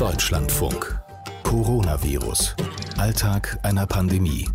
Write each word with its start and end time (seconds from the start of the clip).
Deutschlandfunk. 0.00 0.98
Coronavirus. 1.42 2.56
Alltag 2.96 3.58
einer 3.62 3.86
Pandemie. 3.86 4.48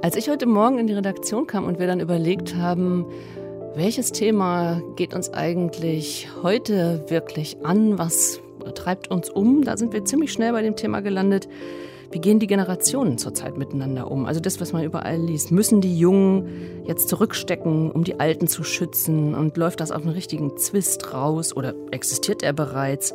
Als 0.00 0.16
ich 0.16 0.30
heute 0.30 0.46
Morgen 0.46 0.78
in 0.78 0.86
die 0.86 0.94
Redaktion 0.94 1.46
kam 1.46 1.66
und 1.66 1.78
wir 1.78 1.86
dann 1.86 2.00
überlegt 2.00 2.56
haben, 2.56 3.04
welches 3.74 4.10
Thema 4.10 4.80
geht 4.96 5.12
uns 5.12 5.28
eigentlich 5.34 6.30
heute 6.42 7.04
wirklich 7.10 7.58
an, 7.62 7.98
was 7.98 8.40
treibt 8.74 9.10
uns 9.10 9.28
um, 9.28 9.64
da 9.64 9.76
sind 9.76 9.92
wir 9.92 10.06
ziemlich 10.06 10.32
schnell 10.32 10.52
bei 10.52 10.62
dem 10.62 10.76
Thema 10.76 11.02
gelandet, 11.02 11.46
wie 12.14 12.20
gehen 12.20 12.38
die 12.38 12.46
Generationen 12.46 13.18
zurzeit 13.18 13.58
miteinander 13.58 14.08
um? 14.08 14.24
Also 14.24 14.38
das, 14.38 14.60
was 14.60 14.72
man 14.72 14.84
überall 14.84 15.18
liest. 15.18 15.50
Müssen 15.50 15.80
die 15.80 15.98
Jungen 15.98 16.84
jetzt 16.86 17.08
zurückstecken, 17.08 17.90
um 17.90 18.04
die 18.04 18.20
Alten 18.20 18.46
zu 18.46 18.62
schützen? 18.62 19.34
Und 19.34 19.56
läuft 19.56 19.80
das 19.80 19.90
auf 19.90 20.02
einen 20.02 20.12
richtigen 20.12 20.56
Zwist 20.56 21.12
raus 21.12 21.56
oder 21.56 21.74
existiert 21.90 22.44
er 22.44 22.52
bereits? 22.52 23.14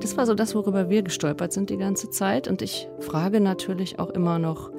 Das 0.00 0.16
war 0.16 0.26
so 0.26 0.34
das, 0.34 0.56
worüber 0.56 0.90
wir 0.90 1.02
gestolpert 1.02 1.52
sind 1.52 1.70
die 1.70 1.76
ganze 1.76 2.10
Zeit. 2.10 2.48
Und 2.48 2.62
ich 2.62 2.88
frage 2.98 3.40
natürlich 3.40 4.00
auch 4.00 4.10
immer 4.10 4.40
noch 4.40 4.72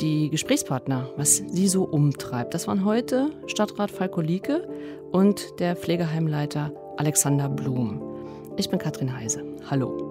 die 0.00 0.30
Gesprächspartner, 0.30 1.10
was 1.18 1.36
sie 1.36 1.68
so 1.68 1.84
umtreibt. 1.84 2.54
Das 2.54 2.66
waren 2.66 2.86
heute 2.86 3.30
Stadtrat 3.46 3.90
Falko 3.90 4.22
Lieke 4.22 4.66
und 5.12 5.60
der 5.60 5.76
Pflegeheimleiter 5.76 6.72
Alexander 6.96 7.50
Blum. 7.50 8.00
Ich 8.56 8.70
bin 8.70 8.78
Katrin 8.78 9.14
Heise. 9.14 9.44
Hallo. 9.68 10.05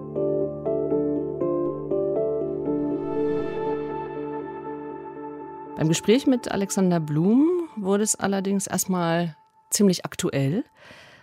Beim 5.76 5.88
Gespräch 5.88 6.26
mit 6.26 6.50
Alexander 6.50 7.00
Blum 7.00 7.68
wurde 7.76 8.02
es 8.02 8.16
allerdings 8.16 8.66
erstmal 8.66 9.36
ziemlich 9.68 10.06
aktuell. 10.06 10.64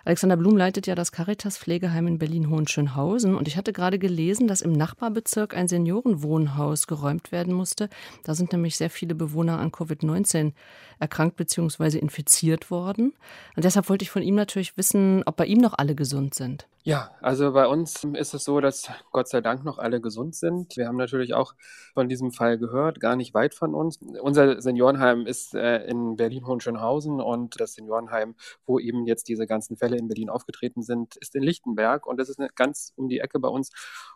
Alexander 0.06 0.38
Blum 0.38 0.56
leitet 0.56 0.86
ja 0.86 0.94
das 0.94 1.12
Caritas 1.12 1.58
Pflegeheim 1.58 2.06
in 2.06 2.20
Berlin-Hohenschönhausen 2.20 3.34
und 3.34 3.48
ich 3.48 3.58
hatte 3.58 3.74
gerade 3.74 3.98
gelesen, 3.98 4.48
dass 4.48 4.62
im 4.62 4.74
Nachbarbezirk 4.74 5.56
ein 5.56 5.68
Seniorenwohnhaus 5.68 6.86
geräumt 6.86 7.32
werden 7.32 7.52
musste. 7.52 7.90
Da 8.26 8.36
sind 8.36 8.52
nämlich 8.52 8.78
sehr 8.78 8.92
viele 8.92 9.16
Bewohner 9.16 9.58
an 9.58 9.72
Covid-19 9.72 10.52
erkrankt 11.00 11.36
bzw. 11.36 11.98
infiziert 11.98 12.70
worden. 12.70 13.14
Und 13.56 13.66
deshalb 13.66 13.90
wollte 13.90 14.04
ich 14.04 14.12
von 14.12 14.22
ihm 14.22 14.36
natürlich 14.36 14.78
wissen, 14.78 15.24
ob 15.26 15.36
bei 15.36 15.48
ihm 15.48 15.60
noch 15.60 15.74
alle 15.74 15.96
gesund 15.96 16.36
sind. 16.36 16.68
Ja, 16.86 17.12
also 17.22 17.54
bei 17.54 17.66
uns 17.66 18.04
ist 18.04 18.34
es 18.34 18.44
so, 18.44 18.60
dass 18.60 18.90
Gott 19.12 19.30
sei 19.30 19.40
Dank 19.40 19.64
noch 19.64 19.78
alle 19.78 20.02
gesund 20.02 20.36
sind. 20.36 20.76
Wir 20.76 20.86
haben 20.88 20.98
natürlich 20.98 21.34
auch 21.34 21.54
von 21.94 22.10
diesem 22.10 22.32
Fall 22.34 22.58
gehört, 22.58 23.00
gar 23.00 23.16
nicht 23.16 23.34
weit 23.34 23.54
von 23.56 23.74
uns. 23.74 24.00
Unser 24.22 24.62
Seniorenheim 24.62 25.26
ist 25.26 25.54
äh, 25.56 25.86
in 25.86 26.18
Berlin-Hohenschönhausen 26.18 27.22
und 27.22 27.58
das 27.62 27.76
Seniorenheim, 27.76 28.36
wo 28.66 28.80
eben 28.80 29.06
jetzt 29.06 29.30
diese 29.30 29.48
ganzen 29.48 29.78
Fälle 29.78 29.96
in 29.98 30.10
Berlin 30.10 30.30
aufgetreten 30.30 30.82
sind, 30.84 31.16
ist 31.16 31.36
in 31.36 31.44
Lichtenberg 31.44 32.06
und 32.06 32.18
das 32.20 32.28
ist 32.28 32.42
ganz 32.56 32.92
um 32.98 33.08
die 33.08 33.20
Ecke 33.20 33.40
bei 33.40 33.48
uns. 33.48 33.72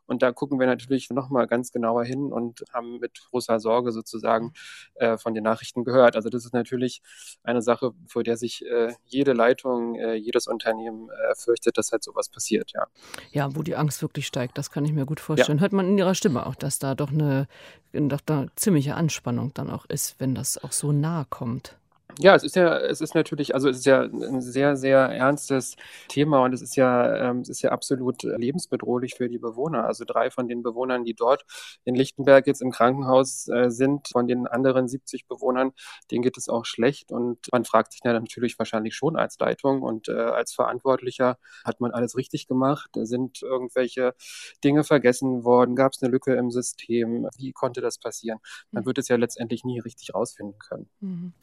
Und 0.08 0.24
da 0.24 0.32
gucken 0.32 0.60
wir 0.60 0.68
natürlich 0.68 1.10
nochmal 1.12 1.48
ganz 1.48 1.72
genauer 1.72 2.04
hin 2.04 2.34
und 2.34 2.64
haben 2.74 3.00
mit 3.00 3.20
großer 3.30 3.60
Sorge 3.60 3.92
sozusagen 3.92 4.54
äh, 4.96 5.18
von 5.18 5.34
den 5.34 5.44
Nachrichten 5.44 5.84
gehört. 5.84 6.16
Also 6.16 6.30
das 6.30 6.44
ist 6.44 6.54
natürlich 6.54 7.02
eine 7.44 7.62
Sache, 7.62 7.92
vor 8.08 8.24
der 8.24 8.38
sich 8.38 8.66
äh, 8.66 8.94
jede 9.06 9.34
Leitung, 9.34 9.96
äh, 9.96 10.16
jedes 10.16 10.48
Unternehmen 10.48 11.10
äh, 11.10 11.36
fürchtet, 11.36 11.78
dass 11.78 11.92
halt 11.92 12.04
sowas 12.04 12.30
passiert 12.30 12.48
passiert, 12.48 12.72
ja. 12.74 12.88
Ja, 13.32 13.56
wo 13.56 13.64
die 13.64 13.76
Angst 13.76 14.02
wirklich 14.02 14.28
steigt, 14.28 14.58
das 14.58 14.72
kann 14.72 14.86
ich 14.86 14.94
mir 14.94 15.06
gut 15.06 15.20
vorstellen. 15.20 15.58
Ja. 15.58 15.62
Hört 15.62 15.74
man 15.74 15.88
in 15.88 15.98
ihrer 15.98 16.16
Stimme 16.16 16.46
auch, 16.46 16.56
dass 16.56 16.80
da 16.80 16.96
doch 16.96 17.12
eine, 17.12 17.48
doch 17.94 18.22
eine 18.28 18.48
ziemliche 18.56 18.96
Anspannung 18.96 19.54
dann 19.54 19.70
auch 19.70 19.86
ist, 19.86 20.20
wenn 20.20 20.36
das 20.36 20.58
auch 20.64 20.72
so 20.72 20.92
nahe 20.92 21.26
kommt. 21.30 21.78
Ja, 22.20 22.34
es 22.36 22.44
ist 22.44 22.56
ja, 22.56 22.78
es 22.80 23.00
ist 23.00 23.14
natürlich, 23.14 23.54
also 23.54 23.70
es 23.70 23.78
ist 23.78 23.86
ja 23.86 24.02
ein 24.02 24.42
sehr, 24.42 24.76
sehr 24.76 24.98
ernstes 24.98 25.76
Thema 26.08 26.44
und 26.44 26.54
es 26.54 26.64
ist 26.64 26.76
ja, 26.76 27.30
ähm, 27.30 27.42
es 27.42 27.50
ist 27.50 27.62
ja 27.62 27.72
absolut 27.72 28.24
lebensbedrohlich 28.24 29.14
für 29.16 29.30
die 29.30 29.38
Bewohner. 29.38 29.86
Also 29.86 30.04
drei 30.04 30.32
von 30.32 30.48
den 30.48 30.64
Bewohnern, 30.64 31.04
die 31.04 31.14
dort 31.14 31.46
in 31.86 31.94
Lichtenberg 31.94 32.48
jetzt 32.48 32.62
im 32.62 32.72
Krankenhaus 32.72 33.48
äh, 33.50 33.70
sind, 33.70 34.08
von 34.12 34.28
den 34.28 34.48
anderen 34.48 34.88
70 34.88 35.28
Bewohnern, 35.28 35.74
denen 36.10 36.24
geht 36.24 36.38
es 36.38 36.50
auch 36.50 36.66
schlecht 36.66 37.12
und 37.12 37.38
man 37.52 37.66
fragt 37.66 37.92
sich 37.92 38.02
ja 38.04 38.14
natürlich 38.14 38.58
wahrscheinlich 38.58 38.96
schon 38.96 39.16
als 39.16 39.38
Leitung 39.38 39.84
und 39.84 40.10
äh, 40.10 40.14
als 40.14 40.54
Verantwortlicher, 40.54 41.38
hat 41.66 41.82
man 41.82 41.92
alles 41.92 42.18
richtig 42.18 42.48
gemacht? 42.48 42.90
Sind 42.96 43.44
irgendwelche 43.44 44.16
Dinge 44.64 44.84
vergessen 44.84 45.44
worden? 45.44 45.76
Gab 45.76 45.92
es 45.94 46.02
eine 46.02 46.12
Lücke 46.12 46.34
im 46.34 46.50
System? 46.50 47.28
Wie 47.38 47.52
konnte 47.52 47.82
das 47.82 48.00
passieren? 48.00 48.40
Man 48.72 48.86
wird 48.86 48.98
es 48.98 49.08
ja 49.08 49.18
letztendlich 49.18 49.64
nie 49.64 49.80
richtig 49.80 50.16
rausfinden 50.16 50.58
können. 50.60 50.90
Mhm. 51.00 51.34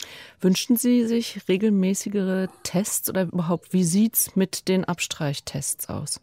Wünschen 0.40 0.63
Wünschen 0.64 0.76
Sie 0.78 1.06
sich 1.06 1.46
regelmäßigere 1.46 2.48
Tests 2.62 3.10
oder 3.10 3.24
überhaupt, 3.24 3.74
wie 3.74 3.84
sieht 3.84 4.14
es 4.14 4.34
mit 4.34 4.66
den 4.66 4.86
Abstreichtests 4.86 5.90
aus? 5.90 6.20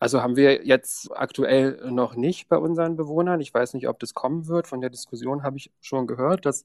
Also 0.00 0.22
haben 0.22 0.34
wir 0.34 0.66
jetzt 0.66 1.10
aktuell 1.14 1.78
noch 1.90 2.16
nicht 2.16 2.48
bei 2.48 2.56
unseren 2.56 2.96
Bewohnern. 2.96 3.40
Ich 3.40 3.52
weiß 3.52 3.74
nicht, 3.74 3.86
ob 3.86 3.98
das 4.00 4.14
kommen 4.14 4.48
wird. 4.48 4.66
Von 4.66 4.80
der 4.80 4.88
Diskussion 4.88 5.42
habe 5.42 5.58
ich 5.58 5.70
schon 5.82 6.06
gehört, 6.06 6.46
dass 6.46 6.64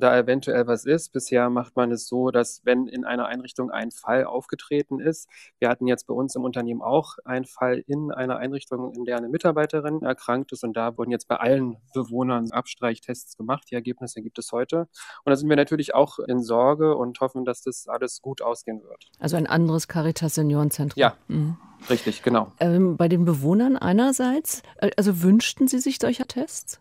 da 0.00 0.18
eventuell 0.18 0.66
was 0.66 0.84
ist. 0.84 1.12
Bisher 1.12 1.48
macht 1.48 1.76
man 1.76 1.92
es 1.92 2.08
so, 2.08 2.32
dass 2.32 2.60
wenn 2.64 2.88
in 2.88 3.04
einer 3.04 3.26
Einrichtung 3.26 3.70
ein 3.70 3.92
Fall 3.92 4.24
aufgetreten 4.24 4.98
ist, 4.98 5.28
wir 5.60 5.68
hatten 5.68 5.86
jetzt 5.86 6.08
bei 6.08 6.14
uns 6.14 6.34
im 6.34 6.42
Unternehmen 6.42 6.82
auch 6.82 7.18
einen 7.24 7.44
Fall 7.44 7.84
in 7.86 8.10
einer 8.10 8.38
Einrichtung, 8.38 8.92
in 8.94 9.04
der 9.04 9.16
eine 9.16 9.28
Mitarbeiterin 9.28 10.02
erkrankt 10.02 10.50
ist 10.50 10.64
und 10.64 10.76
da 10.76 10.98
wurden 10.98 11.12
jetzt 11.12 11.28
bei 11.28 11.36
allen 11.36 11.76
Bewohnern 11.94 12.50
Abstreichtests 12.50 13.36
gemacht. 13.36 13.68
Die 13.70 13.76
Ergebnisse 13.76 14.22
gibt 14.22 14.40
es 14.40 14.50
heute. 14.50 14.88
Und 15.24 15.30
da 15.30 15.36
sind 15.36 15.48
wir 15.48 15.56
natürlich 15.56 15.94
auch 15.94 16.18
in 16.18 16.42
Sorge 16.42 16.96
und 16.96 17.20
hoffen, 17.20 17.44
dass 17.44 17.62
das 17.62 17.86
alles 17.86 18.20
gut 18.22 18.42
ausgehen 18.42 18.82
wird. 18.82 19.12
Also 19.20 19.36
ein 19.36 19.46
anderes 19.46 19.86
Caritas 19.86 20.34
Seniorenzentrum. 20.34 21.00
Ja. 21.00 21.14
Mhm. 21.28 21.56
Richtig, 21.90 22.22
genau. 22.22 22.52
Ähm, 22.60 22.96
bei 22.96 23.08
den 23.08 23.24
Bewohnern 23.24 23.76
einerseits, 23.76 24.62
äh, 24.78 24.90
also 24.96 25.22
wünschten 25.22 25.68
Sie 25.68 25.78
sich 25.78 25.98
solcher 26.00 26.26
Tests? 26.26 26.80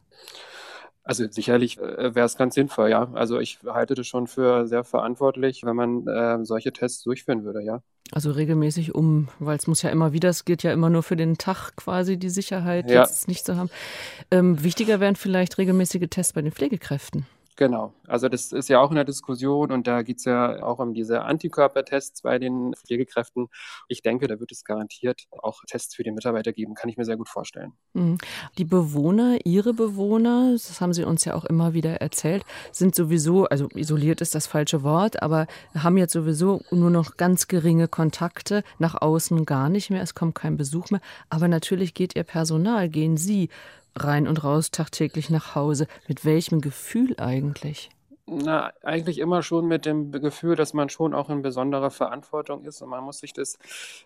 Also 1.04 1.26
sicherlich 1.30 1.80
äh, 1.80 2.14
wäre 2.14 2.26
es 2.26 2.38
ganz 2.38 2.54
sinnvoll, 2.54 2.90
ja. 2.90 3.12
Also 3.14 3.40
ich 3.40 3.60
halte 3.66 3.96
das 3.96 4.06
schon 4.06 4.28
für 4.28 4.68
sehr 4.68 4.84
verantwortlich, 4.84 5.64
wenn 5.64 5.76
man 5.76 6.08
äh, 6.08 6.46
solche 6.46 6.72
Tests 6.72 7.04
durchführen 7.04 7.44
würde, 7.44 7.64
ja. 7.64 7.82
Also 8.12 8.32
regelmäßig 8.32 8.94
um, 8.94 9.30
weil 9.40 9.58
es 9.58 9.68
muss 9.68 9.82
ja 9.82 9.90
immer 9.90 10.14
wieder, 10.14 10.30
es 10.30 10.46
gilt 10.46 10.64
ja 10.64 10.72
immer 10.74 10.90
nur 10.90 11.02
für 11.02 11.16
den 11.16 11.38
Tag 11.38 11.76
quasi 11.76 12.18
die 12.18 12.30
Sicherheit, 12.30 12.90
ja. 12.90 13.02
jetzt 13.02 13.28
nicht 13.28 13.46
zu 13.46 13.58
haben. 13.58 13.70
Ähm, 14.30 14.64
wichtiger 14.64 15.00
wären 15.00 15.16
vielleicht 15.16 15.58
regelmäßige 15.58 16.08
Tests 16.10 16.34
bei 16.34 16.42
den 16.42 16.52
Pflegekräften. 16.52 17.26
Genau, 17.62 17.94
also 18.08 18.28
das 18.28 18.52
ist 18.54 18.70
ja 18.70 18.80
auch 18.80 18.90
in 18.90 18.96
der 18.96 19.06
Diskussion 19.06 19.72
und 19.72 19.86
da 19.86 20.02
geht 20.02 20.18
es 20.18 20.26
ja 20.26 20.64
auch 20.64 20.80
um 20.80 20.96
diese 20.96 21.22
Antikörpertests 21.22 22.24
bei 22.24 22.40
den 22.40 22.74
Pflegekräften. 22.74 23.50
Ich 23.88 24.02
denke, 24.02 24.26
da 24.26 24.40
wird 24.40 24.52
es 24.52 24.64
garantiert 24.64 25.26
auch 25.44 25.62
Tests 25.68 25.94
für 25.94 26.02
die 26.02 26.10
Mitarbeiter 26.10 26.54
geben, 26.54 26.74
kann 26.74 26.90
ich 26.90 26.98
mir 26.98 27.06
sehr 27.06 27.18
gut 27.18 27.30
vorstellen. 27.30 27.74
Mhm. 27.94 28.18
Die 28.58 28.66
Bewohner, 28.66 29.38
Ihre 29.46 29.76
Bewohner, 29.76 30.54
das 30.54 30.82
haben 30.82 30.92
Sie 30.92 31.04
uns 31.04 31.24
ja 31.24 31.36
auch 31.36 31.46
immer 31.46 31.76
wieder 31.76 32.02
erzählt, 32.02 32.46
sind 32.72 32.96
sowieso, 32.96 33.46
also 33.46 33.68
isoliert 33.76 34.22
ist 34.22 34.34
das 34.34 34.48
falsche 34.48 34.82
Wort, 34.82 35.22
aber 35.22 35.46
haben 35.78 35.98
jetzt 35.98 36.14
sowieso 36.14 36.64
nur 36.72 36.90
noch 36.90 37.16
ganz 37.16 37.48
geringe 37.48 37.88
Kontakte, 37.88 38.64
nach 38.80 39.00
außen 39.00 39.46
gar 39.46 39.70
nicht 39.70 39.92
mehr, 39.92 40.02
es 40.02 40.16
kommt 40.16 40.34
kein 40.34 40.58
Besuch 40.58 40.90
mehr. 40.90 41.02
Aber 41.30 41.48
natürlich 41.48 41.94
geht 41.94 42.16
Ihr 42.16 42.24
Personal, 42.24 42.90
gehen 42.90 43.18
Sie 43.18 43.50
rein 43.96 44.28
und 44.28 44.44
raus 44.44 44.72
tagtäglich 44.72 45.30
nach 45.30 45.56
Hause. 45.56 45.88
Mit 46.08 46.26
welchem 46.26 46.62
Gefühl 46.62 47.16
eigentlich? 47.20 47.90
Na, 48.34 48.72
eigentlich 48.84 49.18
immer 49.18 49.44
schon 49.44 49.68
mit 49.68 49.86
dem 49.86 50.12
Gefühl, 50.12 50.56
dass 50.56 50.74
man 50.74 50.88
schon 50.90 51.14
auch 51.14 51.30
in 51.30 51.42
besonderer 51.42 51.90
Verantwortung 51.90 52.64
ist 52.64 52.82
und 52.82 52.90
man 52.90 53.04
muss 53.04 53.20
sich 53.20 53.34
das 53.34 53.58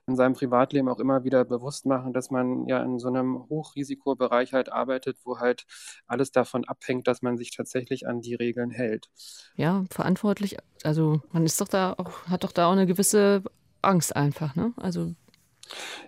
in 0.08 0.16
seinem 0.16 0.34
Privatleben 0.34 0.90
auch 0.90 1.00
immer 1.00 1.24
wieder 1.24 1.46
bewusst 1.46 1.86
machen, 1.86 2.12
dass 2.12 2.32
man 2.32 2.66
ja 2.68 2.82
in 2.82 2.98
so 2.98 3.08
einem 3.08 3.48
Hochrisikobereich 3.50 4.54
halt 4.54 4.72
arbeitet, 4.72 5.18
wo 5.26 5.40
halt 5.40 5.68
alles 6.08 6.32
davon 6.32 6.66
abhängt, 6.66 7.08
dass 7.08 7.22
man 7.22 7.38
sich 7.38 7.56
tatsächlich 7.56 8.08
an 8.08 8.22
die 8.22 8.34
Regeln 8.34 8.72
hält. 8.72 9.10
Ja, 9.58 9.84
verantwortlich, 9.92 10.58
also 10.84 11.22
man 11.32 11.46
ist 11.46 11.62
doch 11.62 11.68
da 11.68 11.94
auch, 11.98 12.26
hat 12.28 12.44
doch 12.44 12.52
da 12.52 12.68
auch 12.68 12.74
eine 12.74 12.88
gewisse 12.88 13.44
Angst 13.84 14.16
einfach, 14.16 14.56
ne? 14.56 14.74
Also 14.78 15.14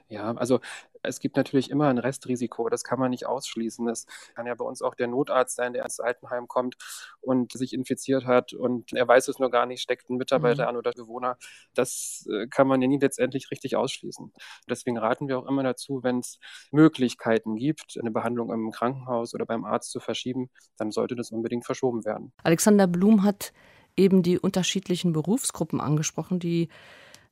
ja, 0.09 0.33
also 0.35 0.59
es 1.07 1.19
gibt 1.19 1.37
natürlich 1.37 1.69
immer 1.69 1.87
ein 1.87 1.97
Restrisiko, 1.97 2.69
das 2.69 2.83
kann 2.83 2.99
man 2.99 3.11
nicht 3.11 3.25
ausschließen. 3.25 3.85
Das 3.85 4.05
kann 4.35 4.45
ja 4.45 4.55
bei 4.55 4.65
uns 4.65 4.81
auch 4.81 4.95
der 4.95 5.07
Notarzt 5.07 5.55
sein, 5.55 5.73
der 5.73 5.83
ins 5.83 5.99
Altenheim 5.99 6.47
kommt 6.47 6.75
und 7.21 7.53
sich 7.53 7.73
infiziert 7.73 8.25
hat 8.25 8.53
und 8.53 8.93
er 8.93 9.07
weiß 9.07 9.27
es 9.27 9.39
nur 9.39 9.49
gar 9.49 9.65
nicht, 9.65 9.81
steckt 9.81 10.09
ein 10.09 10.17
Mitarbeiter 10.17 10.63
mhm. 10.63 10.69
an 10.69 10.77
oder 10.77 10.91
Bewohner. 10.91 11.37
Das 11.73 12.27
äh, 12.31 12.47
kann 12.47 12.67
man 12.67 12.81
ja 12.81 12.87
nie 12.87 12.99
letztendlich 12.99 13.49
richtig 13.51 13.75
ausschließen. 13.75 14.33
Deswegen 14.69 14.97
raten 14.97 15.27
wir 15.27 15.39
auch 15.39 15.47
immer 15.47 15.63
dazu, 15.63 16.03
wenn 16.03 16.19
es 16.19 16.39
Möglichkeiten 16.71 17.55
gibt, 17.55 17.97
eine 17.99 18.11
Behandlung 18.11 18.51
im 18.51 18.71
Krankenhaus 18.71 19.33
oder 19.33 19.45
beim 19.45 19.65
Arzt 19.65 19.91
zu 19.91 19.99
verschieben, 19.99 20.49
dann 20.77 20.91
sollte 20.91 21.15
das 21.15 21.31
unbedingt 21.31 21.65
verschoben 21.65 22.05
werden. 22.05 22.33
Alexander 22.43 22.87
Blum 22.87 23.23
hat 23.23 23.53
eben 23.95 24.21
die 24.23 24.39
unterschiedlichen 24.39 25.11
Berufsgruppen 25.11 25.81
angesprochen, 25.81 26.39
die 26.39 26.69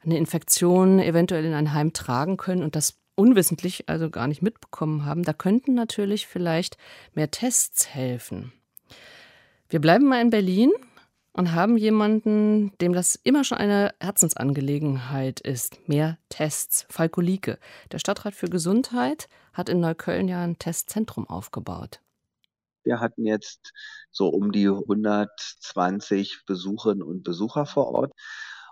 eine 0.04 0.18
Infektion 0.18 1.00
eventuell 1.00 1.46
in 1.46 1.54
ein 1.54 1.74
Heim 1.74 1.94
tragen 1.94 2.38
können 2.38 2.64
und 2.64 2.76
das 2.76 3.00
unwissentlich 3.16 3.90
also 3.90 4.10
gar 4.10 4.28
nicht 4.28 4.42
mitbekommen 4.42 5.06
haben, 5.06 5.24
da 5.24 5.34
könnten 5.34 5.74
natürlich 5.74 6.28
vielleicht 6.28 6.78
mehr 7.14 7.32
Tests 7.32 7.94
helfen. 7.94 8.54
Wir 9.70 9.82
bleiben 9.82 10.08
mal 10.08 10.22
in 10.22 10.30
Berlin 10.30 10.72
und 11.34 11.54
haben 11.54 11.76
jemanden, 11.78 12.72
dem 12.80 12.94
das 12.94 13.16
immer 13.24 13.44
schon 13.44 13.58
eine 13.58 13.94
Herzensangelegenheit 14.00 15.42
ist. 15.42 15.88
Mehr 15.88 16.18
Tests. 16.30 16.86
Falko 16.90 17.20
Lieke, 17.20 17.60
der 17.92 18.00
Stadtrat 18.00 18.36
für 18.36 18.48
Gesundheit, 18.48 19.28
hat 19.54 19.70
in 19.70 19.80
Neukölln 19.80 20.28
ja 20.28 20.44
ein 20.44 20.60
Testzentrum 20.60 21.28
aufgebaut. 21.28 22.00
Wir 22.84 23.00
hatten 23.00 23.26
jetzt 23.26 23.74
so 24.12 24.30
um 24.30 24.52
die 24.52 24.68
120 24.70 26.44
Besucherinnen 26.46 27.04
und 27.04 27.24
Besucher 27.24 27.66
vor 27.66 27.88
Ort. 27.88 28.14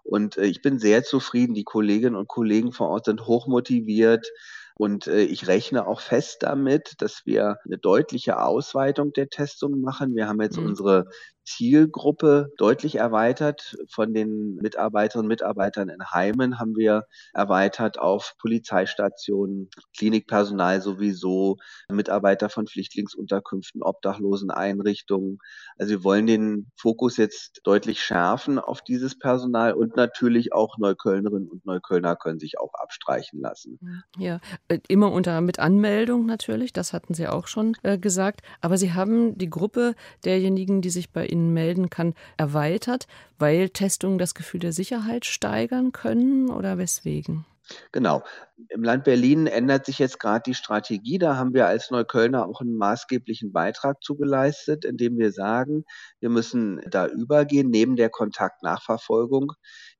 Und 0.03 0.37
äh, 0.37 0.45
ich 0.45 0.61
bin 0.61 0.79
sehr 0.79 1.03
zufrieden. 1.03 1.53
Die 1.53 1.63
Kolleginnen 1.63 2.15
und 2.15 2.27
Kollegen 2.27 2.71
vor 2.71 2.89
Ort 2.89 3.05
sind 3.05 3.25
hochmotiviert. 3.25 4.29
Und 4.75 5.07
äh, 5.07 5.21
ich 5.21 5.47
rechne 5.47 5.87
auch 5.87 6.01
fest 6.01 6.37
damit, 6.41 6.95
dass 6.99 7.25
wir 7.25 7.57
eine 7.65 7.77
deutliche 7.77 8.41
Ausweitung 8.41 9.13
der 9.13 9.29
Testungen 9.29 9.81
machen. 9.81 10.15
Wir 10.15 10.27
haben 10.27 10.41
jetzt 10.41 10.57
mhm. 10.57 10.67
unsere 10.67 11.05
Zielgruppe 11.45 12.51
deutlich 12.57 12.95
erweitert. 12.95 13.75
Von 13.89 14.13
den 14.13 14.55
Mitarbeiterinnen 14.55 15.25
und 15.25 15.29
Mitarbeitern 15.29 15.89
in 15.89 16.03
Heimen 16.11 16.59
haben 16.59 16.75
wir 16.75 17.05
erweitert 17.33 17.99
auf 17.99 18.33
Polizeistationen, 18.39 19.69
Klinikpersonal 19.97 20.81
sowieso, 20.81 21.57
Mitarbeiter 21.89 22.49
von 22.49 22.67
Flüchtlingsunterkünften, 22.67 23.83
Obdachloseneinrichtungen. 23.83 25.39
Also 25.77 25.91
wir 25.91 26.03
wollen 26.03 26.27
den 26.27 26.71
Fokus 26.75 27.17
jetzt 27.17 27.61
deutlich 27.63 28.01
schärfen 28.01 28.59
auf 28.59 28.81
dieses 28.81 29.17
Personal 29.17 29.73
und 29.73 29.95
natürlich 29.95 30.53
auch 30.53 30.77
Neuköllnerinnen 30.77 31.49
und 31.49 31.65
Neuköllner 31.65 32.15
können 32.15 32.39
sich 32.39 32.59
auch 32.59 32.73
abstreichen 32.75 33.41
lassen. 33.41 33.79
Ja, 34.17 34.39
äh, 34.67 34.79
immer 34.87 35.11
unter 35.11 35.41
mit 35.41 35.59
Anmeldung 35.59 36.25
natürlich, 36.25 36.73
das 36.73 36.93
hatten 36.93 37.13
Sie 37.13 37.27
auch 37.27 37.47
schon 37.47 37.75
äh, 37.83 37.97
gesagt. 37.97 38.41
Aber 38.61 38.77
Sie 38.77 38.93
haben 38.93 39.37
die 39.37 39.49
Gruppe 39.49 39.95
derjenigen, 40.23 40.81
die 40.81 40.89
sich 40.89 41.11
bei 41.11 41.25
Ihnen 41.33 41.53
melden 41.53 41.89
kann, 41.89 42.13
erweitert, 42.37 43.07
weil 43.39 43.69
Testungen 43.69 44.17
das 44.17 44.35
Gefühl 44.35 44.61
der 44.61 44.73
Sicherheit 44.73 45.25
steigern 45.25 45.91
können 45.91 46.49
oder 46.49 46.77
weswegen? 46.77 47.45
Genau. 47.91 48.23
Im 48.69 48.83
Land 48.83 49.03
Berlin 49.03 49.47
ändert 49.47 49.85
sich 49.85 49.99
jetzt 49.99 50.19
gerade 50.19 50.43
die 50.45 50.53
Strategie. 50.53 51.17
Da 51.17 51.35
haben 51.37 51.53
wir 51.53 51.67
als 51.67 51.91
Neuköllner 51.91 52.45
auch 52.45 52.61
einen 52.61 52.77
maßgeblichen 52.77 53.51
Beitrag 53.53 54.03
zugeleistet, 54.03 54.83
indem 54.85 55.17
wir 55.17 55.31
sagen, 55.31 55.85
wir 56.19 56.29
müssen 56.29 56.81
da 56.89 57.07
übergehen, 57.07 57.69
neben 57.69 57.95
der 57.95 58.09
Kontaktnachverfolgung, 58.09 59.53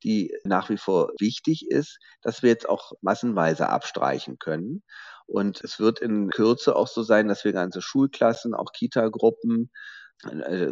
die 0.03 0.33
nach 0.43 0.69
wie 0.69 0.77
vor 0.77 1.11
wichtig 1.19 1.69
ist, 1.69 1.99
dass 2.21 2.43
wir 2.43 2.49
jetzt 2.49 2.67
auch 2.67 2.93
massenweise 3.01 3.69
abstreichen 3.69 4.39
können. 4.39 4.83
Und 5.25 5.63
es 5.63 5.79
wird 5.79 5.99
in 5.99 6.29
Kürze 6.29 6.75
auch 6.75 6.87
so 6.87 7.01
sein, 7.01 7.27
dass 7.27 7.45
wir 7.45 7.53
ganze 7.53 7.81
Schulklassen, 7.81 8.53
auch 8.53 8.71
Kitagruppen, 8.73 9.71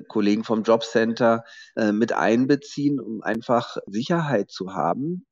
Kollegen 0.08 0.44
vom 0.44 0.64
Jobcenter 0.64 1.44
äh, 1.76 1.92
mit 1.92 2.14
einbeziehen, 2.14 3.00
um 3.00 3.22
einfach 3.22 3.78
Sicherheit 3.86 4.50
zu 4.50 4.74
haben. 4.74 5.26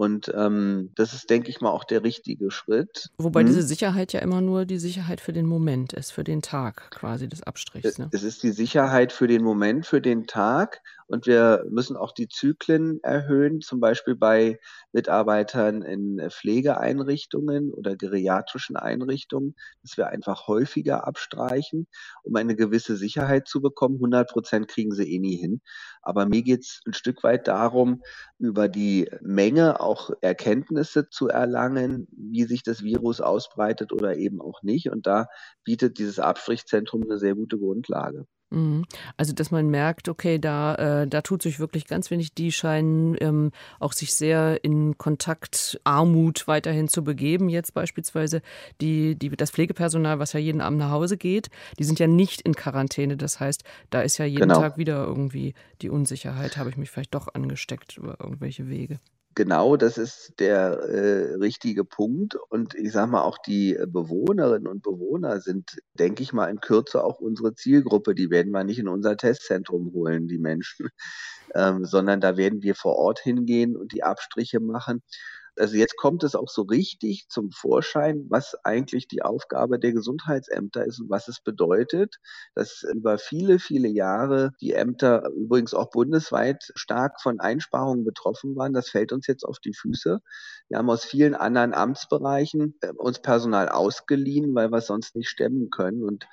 Und 0.00 0.32
ähm, 0.34 0.92
das 0.94 1.12
ist, 1.12 1.28
denke 1.28 1.50
ich 1.50 1.60
mal, 1.60 1.68
auch 1.68 1.84
der 1.84 2.02
richtige 2.02 2.50
Schritt. 2.50 3.10
Wobei 3.18 3.40
hm. 3.40 3.48
diese 3.48 3.62
Sicherheit 3.62 4.14
ja 4.14 4.20
immer 4.20 4.40
nur 4.40 4.64
die 4.64 4.78
Sicherheit 4.78 5.20
für 5.20 5.34
den 5.34 5.44
Moment 5.44 5.92
ist, 5.92 6.10
für 6.10 6.24
den 6.24 6.40
Tag 6.40 6.90
quasi 6.90 7.28
des 7.28 7.42
Abstrichs. 7.42 7.98
Ne? 7.98 8.08
Es 8.10 8.22
ist 8.22 8.42
die 8.42 8.52
Sicherheit 8.52 9.12
für 9.12 9.26
den 9.26 9.42
Moment, 9.42 9.84
für 9.84 10.00
den 10.00 10.26
Tag. 10.26 10.80
Und 11.10 11.26
wir 11.26 11.64
müssen 11.68 11.96
auch 11.96 12.12
die 12.12 12.28
Zyklen 12.28 13.02
erhöhen, 13.02 13.60
zum 13.62 13.80
Beispiel 13.80 14.14
bei 14.14 14.60
Mitarbeitern 14.92 15.82
in 15.82 16.20
Pflegeeinrichtungen 16.30 17.72
oder 17.72 17.96
geriatrischen 17.96 18.76
Einrichtungen, 18.76 19.56
dass 19.82 19.96
wir 19.96 20.06
einfach 20.06 20.46
häufiger 20.46 21.08
abstreichen, 21.08 21.88
um 22.22 22.36
eine 22.36 22.54
gewisse 22.54 22.96
Sicherheit 22.96 23.48
zu 23.48 23.60
bekommen. 23.60 23.96
100 23.96 24.30
Prozent 24.30 24.68
kriegen 24.68 24.92
sie 24.92 25.12
eh 25.12 25.18
nie 25.18 25.34
hin. 25.34 25.60
Aber 26.00 26.26
mir 26.26 26.42
geht 26.42 26.60
es 26.60 26.80
ein 26.86 26.94
Stück 26.94 27.24
weit 27.24 27.48
darum, 27.48 28.02
über 28.38 28.68
die 28.68 29.10
Menge 29.20 29.80
auch 29.80 30.10
Erkenntnisse 30.20 31.08
zu 31.08 31.26
erlangen, 31.26 32.06
wie 32.12 32.44
sich 32.44 32.62
das 32.62 32.84
Virus 32.84 33.20
ausbreitet 33.20 33.92
oder 33.92 34.16
eben 34.16 34.40
auch 34.40 34.62
nicht. 34.62 34.90
Und 34.90 35.08
da 35.08 35.26
bietet 35.64 35.98
dieses 35.98 36.20
Abstrichzentrum 36.20 37.02
eine 37.02 37.18
sehr 37.18 37.34
gute 37.34 37.58
Grundlage. 37.58 38.26
Mhm. 38.50 38.84
Also, 39.16 39.32
dass 39.32 39.50
man 39.50 39.68
merkt, 39.68 40.08
okay, 40.08 40.38
da, 40.38 40.74
äh, 40.74 41.06
da 41.06 41.22
tut 41.22 41.42
sich 41.42 41.60
wirklich 41.60 41.86
ganz 41.86 42.10
wenig. 42.10 42.34
Die 42.34 42.52
scheinen 42.52 43.16
ähm, 43.20 43.52
auch 43.78 43.92
sich 43.92 44.14
sehr 44.14 44.62
in 44.64 44.98
Kontaktarmut 44.98 46.48
weiterhin 46.48 46.88
zu 46.88 47.04
begeben. 47.04 47.48
Jetzt 47.48 47.74
beispielsweise 47.74 48.42
die, 48.80 49.14
die, 49.14 49.30
das 49.30 49.52
Pflegepersonal, 49.52 50.18
was 50.18 50.32
ja 50.32 50.40
jeden 50.40 50.60
Abend 50.60 50.80
nach 50.80 50.90
Hause 50.90 51.16
geht, 51.16 51.48
die 51.78 51.84
sind 51.84 51.98
ja 51.98 52.08
nicht 52.08 52.40
in 52.40 52.54
Quarantäne. 52.54 53.16
Das 53.16 53.38
heißt, 53.40 53.62
da 53.90 54.02
ist 54.02 54.18
ja 54.18 54.24
jeden 54.24 54.48
genau. 54.48 54.60
Tag 54.60 54.76
wieder 54.76 55.04
irgendwie 55.04 55.54
die 55.80 55.90
Unsicherheit, 55.90 56.56
habe 56.56 56.70
ich 56.70 56.76
mich 56.76 56.90
vielleicht 56.90 57.14
doch 57.14 57.28
angesteckt 57.32 57.96
über 57.96 58.16
irgendwelche 58.20 58.68
Wege. 58.68 58.98
Genau, 59.36 59.76
das 59.76 59.96
ist 59.96 60.34
der 60.40 60.80
äh, 60.80 61.34
richtige 61.34 61.84
Punkt. 61.84 62.34
Und 62.48 62.74
ich 62.74 62.90
sage 62.92 63.12
mal, 63.12 63.22
auch 63.22 63.38
die 63.38 63.78
Bewohnerinnen 63.86 64.66
und 64.66 64.82
Bewohner 64.82 65.40
sind, 65.40 65.78
denke 65.94 66.22
ich 66.22 66.32
mal, 66.32 66.50
in 66.50 66.60
Kürze 66.60 67.04
auch 67.04 67.20
unsere 67.20 67.54
Zielgruppe. 67.54 68.14
Die 68.16 68.30
werden 68.30 68.50
wir 68.50 68.64
nicht 68.64 68.80
in 68.80 68.88
unser 68.88 69.16
Testzentrum 69.16 69.92
holen, 69.92 70.26
die 70.26 70.38
Menschen, 70.38 70.88
ähm, 71.54 71.84
sondern 71.84 72.20
da 72.20 72.36
werden 72.36 72.62
wir 72.62 72.74
vor 72.74 72.96
Ort 72.96 73.20
hingehen 73.20 73.76
und 73.76 73.92
die 73.92 74.02
Abstriche 74.02 74.58
machen. 74.58 75.02
Also 75.60 75.76
jetzt 75.76 75.96
kommt 75.96 76.24
es 76.24 76.34
auch 76.34 76.48
so 76.48 76.62
richtig 76.62 77.26
zum 77.28 77.50
Vorschein, 77.50 78.26
was 78.28 78.56
eigentlich 78.64 79.08
die 79.08 79.22
Aufgabe 79.22 79.78
der 79.78 79.92
Gesundheitsämter 79.92 80.84
ist 80.84 81.00
und 81.00 81.10
was 81.10 81.28
es 81.28 81.40
bedeutet, 81.40 82.16
dass 82.54 82.82
über 82.94 83.18
viele, 83.18 83.58
viele 83.58 83.88
Jahre 83.88 84.52
die 84.60 84.72
Ämter 84.72 85.28
übrigens 85.36 85.74
auch 85.74 85.90
bundesweit 85.90 86.72
stark 86.74 87.20
von 87.20 87.40
Einsparungen 87.40 88.04
betroffen 88.04 88.56
waren. 88.56 88.72
Das 88.72 88.88
fällt 88.88 89.12
uns 89.12 89.26
jetzt 89.26 89.44
auf 89.44 89.58
die 89.58 89.74
Füße. 89.74 90.20
Wir 90.68 90.78
haben 90.78 90.90
aus 90.90 91.04
vielen 91.04 91.34
anderen 91.34 91.74
Amtsbereichen 91.74 92.76
äh, 92.80 92.92
uns 92.96 93.20
Personal 93.20 93.68
ausgeliehen, 93.68 94.54
weil 94.54 94.70
wir 94.70 94.78
es 94.78 94.86
sonst 94.86 95.14
nicht 95.16 95.28
stemmen 95.28 95.70
können. 95.70 96.04
Und 96.04 96.26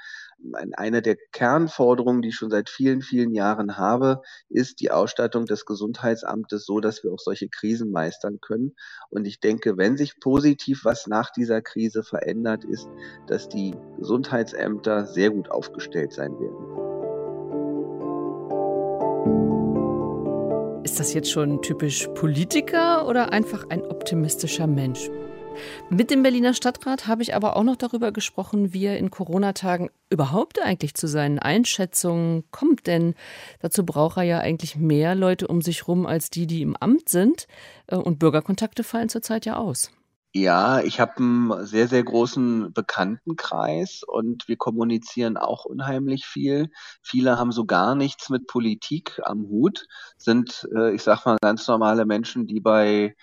eine 0.73 1.01
der 1.01 1.17
Kernforderungen, 1.31 2.21
die 2.21 2.29
ich 2.29 2.35
schon 2.35 2.49
seit 2.49 2.69
vielen, 2.69 3.01
vielen 3.01 3.33
Jahren 3.33 3.77
habe, 3.77 4.21
ist 4.49 4.79
die 4.81 4.91
Ausstattung 4.91 5.45
des 5.45 5.65
Gesundheitsamtes 5.65 6.65
so, 6.65 6.79
dass 6.79 7.03
wir 7.03 7.11
auch 7.11 7.19
solche 7.19 7.49
Krisen 7.49 7.91
meistern 7.91 8.39
können. 8.39 8.75
Und 9.09 9.25
ich 9.25 9.39
denke, 9.39 9.77
wenn 9.77 9.97
sich 9.97 10.19
positiv 10.19 10.85
was 10.85 11.07
nach 11.07 11.31
dieser 11.31 11.61
Krise 11.61 12.03
verändert, 12.03 12.63
ist, 12.63 12.87
dass 13.27 13.49
die 13.49 13.75
Gesundheitsämter 13.97 15.05
sehr 15.07 15.31
gut 15.31 15.49
aufgestellt 15.51 16.13
sein 16.13 16.31
werden. 16.39 16.87
Ist 20.83 20.99
das 20.99 21.13
jetzt 21.13 21.31
schon 21.31 21.61
typisch 21.61 22.07
Politiker 22.15 23.07
oder 23.07 23.31
einfach 23.31 23.69
ein 23.69 23.81
optimistischer 23.83 24.67
Mensch? 24.67 25.09
Mit 25.89 26.11
dem 26.11 26.23
Berliner 26.23 26.53
Stadtrat 26.53 27.07
habe 27.07 27.21
ich 27.21 27.35
aber 27.35 27.55
auch 27.55 27.63
noch 27.63 27.75
darüber 27.75 28.11
gesprochen, 28.11 28.73
wie 28.73 28.85
er 28.85 28.97
in 28.97 29.11
Corona-Tagen 29.11 29.89
überhaupt 30.09 30.61
eigentlich 30.61 30.93
zu 30.93 31.07
seinen 31.07 31.39
Einschätzungen 31.39 32.43
kommt. 32.51 32.87
Denn 32.87 33.15
dazu 33.59 33.85
braucht 33.85 34.17
er 34.17 34.23
ja 34.23 34.39
eigentlich 34.39 34.75
mehr 34.75 35.15
Leute 35.15 35.47
um 35.47 35.61
sich 35.61 35.87
rum 35.87 36.05
als 36.05 36.29
die, 36.29 36.47
die 36.47 36.61
im 36.61 36.75
Amt 36.75 37.09
sind. 37.09 37.47
Äh, 37.87 37.95
und 37.95 38.19
Bürgerkontakte 38.19 38.83
fallen 38.83 39.09
zurzeit 39.09 39.45
ja 39.45 39.57
aus. 39.57 39.91
Ja, 40.33 40.81
ich 40.81 40.99
habe 40.99 41.17
einen 41.17 41.65
sehr, 41.65 41.87
sehr 41.87 42.03
großen 42.03 42.71
Bekanntenkreis 42.71 44.03
und 44.05 44.47
wir 44.47 44.55
kommunizieren 44.57 45.35
auch 45.35 45.65
unheimlich 45.65 46.25
viel. 46.27 46.69
Viele 47.01 47.39
haben 47.39 47.51
so 47.51 47.65
gar 47.65 47.95
nichts 47.95 48.29
mit 48.29 48.45
Politik 48.45 49.19
am 49.23 49.47
Hut, 49.47 49.87
sind, 50.17 50.67
äh, 50.75 50.93
ich 50.93 51.01
sag 51.01 51.25
mal, 51.25 51.37
ganz 51.41 51.67
normale 51.67 52.05
Menschen, 52.05 52.45
die 52.45 52.59
bei 52.59 53.15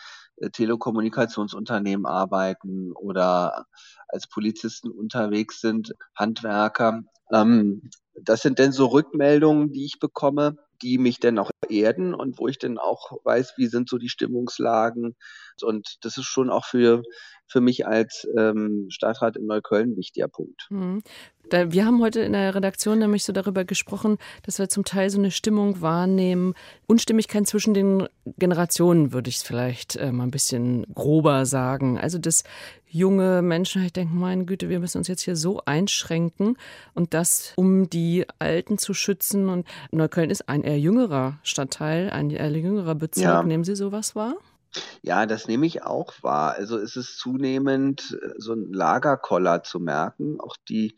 Telekommunikationsunternehmen 0.53 2.07
arbeiten 2.07 2.93
oder 2.93 3.67
als 4.09 4.26
Polizisten 4.26 4.91
unterwegs 4.91 5.61
sind, 5.61 5.95
Handwerker. 6.14 7.03
Ähm, 7.33 7.91
das 8.14 8.43
sind 8.43 8.59
denn 8.59 8.73
so 8.73 8.87
Rückmeldungen, 8.87 9.73
die 9.73 9.85
ich 9.85 9.99
bekomme, 9.99 10.57
die 10.83 10.99
mich 10.99 11.19
dann 11.19 11.38
auch 11.38 11.50
erden 11.69 12.14
und 12.14 12.38
wo 12.38 12.49
ich 12.49 12.59
dann 12.59 12.79
auch 12.79 13.12
weiß, 13.25 13.55
wie 13.57 13.67
sind 13.67 13.88
so 13.88 13.99
die 13.99 14.09
Stimmungslagen. 14.09 15.17
Und 15.62 16.05
das 16.05 16.19
ist 16.19 16.26
schon 16.26 16.50
auch 16.50 16.64
für, 16.64 17.03
für 17.47 17.61
mich 17.61 17.87
als 17.87 18.26
ähm, 18.37 18.87
Stadtrat 18.91 19.37
in 19.37 19.47
Neukölln 19.47 19.93
ein 19.93 19.97
wichtiger 19.97 20.29
Punkt. 20.29 20.67
Mhm. 20.71 21.03
Wir 21.51 21.85
haben 21.85 22.01
heute 22.01 22.21
in 22.21 22.33
der 22.33 22.55
Redaktion 22.55 22.99
nämlich 22.99 23.25
so 23.25 23.33
darüber 23.33 23.65
gesprochen, 23.65 24.19
dass 24.43 24.59
wir 24.59 24.69
zum 24.69 24.85
Teil 24.85 25.11
so 25.11 25.19
eine 25.19 25.31
Stimmung 25.31 25.81
wahrnehmen. 25.81 26.55
Unstimmigkeit 26.87 27.47
zwischen 27.47 27.75
den 27.75 28.09
Generationen 28.39 29.13
würde 29.13 29.29
ich 29.29 29.37
es 29.37 29.43
vielleicht 29.43 29.97
äh, 29.97 30.11
mal 30.11 30.25
ein 30.25 30.31
bisschen 30.31 30.87
grober 30.95 31.47
sagen. 31.47 31.99
Also 31.99 32.19
dass 32.19 32.45
junge 32.87 33.43
Menschen 33.43 33.85
ich 33.85 33.93
denke, 33.93 34.15
meine 34.15 34.45
Güte, 34.45 34.69
wir 34.69 34.81
müssen 34.81 34.99
uns 34.99 35.09
jetzt 35.09 35.23
hier 35.23 35.37
so 35.37 35.61
einschränken 35.65 36.57
und 36.95 37.13
das, 37.13 37.53
um 37.57 37.91
die 37.91 38.25
Alten 38.39 38.79
zu 38.79 38.95
schützen. 38.95 39.49
Und 39.49 39.67
Neukölln 39.91 40.31
ist 40.31 40.49
ein 40.49 40.63
eher 40.63 40.79
jüngerer 40.79 41.39
Stadtteil, 41.43 42.11
ein 42.11 42.31
eher 42.31 42.51
jüngerer 42.51 42.95
Bezirk. 42.95 43.25
Ja. 43.25 43.43
Nehmen 43.43 43.65
Sie 43.65 43.77
sowas 43.77 44.15
wahr? 44.17 44.35
Ja, 45.02 45.26
das 45.26 45.47
nehme 45.49 45.66
ich 45.66 45.83
auch 45.83 46.12
wahr. 46.23 46.54
Also 46.54 46.78
es 46.78 46.97
ist 46.97 47.19
zunehmend 47.19 48.19
äh, 48.23 48.35
so 48.38 48.54
ein 48.54 48.73
Lagerkoller 48.73 49.62
zu 49.62 49.81
merken. 49.81 50.40
Auch 50.40 50.57
die 50.69 50.97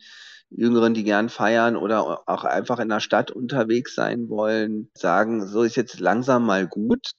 Jüngeren, 0.49 0.93
die 0.93 1.03
gern 1.03 1.29
feiern 1.29 1.75
oder 1.75 2.27
auch 2.27 2.43
einfach 2.45 2.79
in 2.79 2.89
der 2.89 3.01
Stadt 3.01 3.31
unterwegs 3.31 3.95
sein 3.95 4.29
wollen, 4.29 4.89
sagen, 4.93 5.45
so 5.45 5.63
ist 5.63 5.75
jetzt 5.75 5.99
langsam 5.99 6.45
mal 6.45 6.67
gut. 6.67 7.11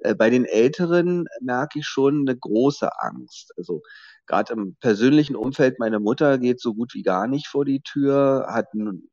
Äh, 0.00 0.14
bei 0.14 0.30
den 0.30 0.44
Älteren 0.44 1.26
merke 1.40 1.78
ich 1.80 1.86
schon 1.86 2.20
eine 2.28 2.36
große 2.36 2.88
Angst. 3.00 3.52
Also 3.56 3.82
gerade 4.26 4.52
im 4.52 4.76
persönlichen 4.80 5.36
Umfeld, 5.36 5.78
meine 5.78 6.00
Mutter 6.00 6.38
geht 6.38 6.60
so 6.60 6.74
gut 6.74 6.94
wie 6.94 7.02
gar 7.02 7.26
nicht 7.26 7.46
vor 7.46 7.64
die 7.64 7.80
Tür, 7.80 8.46
hat 8.48 8.66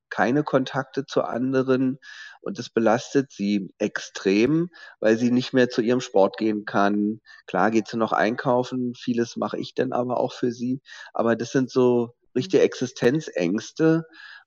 keine 0.09 0.43
Kontakte 0.43 1.05
zu 1.05 1.23
anderen 1.23 1.97
und 2.41 2.59
das 2.59 2.69
belastet 2.69 3.31
sie 3.31 3.73
extrem, 3.77 4.69
weil 4.99 5.17
sie 5.17 5.31
nicht 5.31 5.53
mehr 5.53 5.69
zu 5.69 5.81
ihrem 5.81 6.01
Sport 6.01 6.37
gehen 6.37 6.65
kann. 6.65 7.19
Klar 7.47 7.71
geht 7.71 7.87
sie 7.87 7.97
noch 7.97 8.11
einkaufen, 8.11 8.93
vieles 8.95 9.37
mache 9.37 9.57
ich 9.57 9.73
dann 9.73 9.91
aber 9.91 10.19
auch 10.19 10.33
für 10.33 10.51
sie, 10.51 10.81
aber 11.13 11.35
das 11.35 11.51
sind 11.51 11.71
so 11.71 12.13
richtige 12.35 12.63
Existenzängste. 12.63 14.05